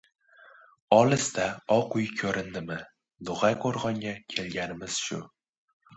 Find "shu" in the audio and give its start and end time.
5.07-5.25